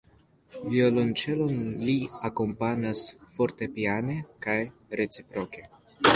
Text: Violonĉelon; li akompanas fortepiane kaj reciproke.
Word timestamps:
Violonĉelon; 0.69 1.59
li 1.81 1.95
akompanas 2.31 3.03
fortepiane 3.37 4.19
kaj 4.49 4.59
reciproke. 5.03 5.71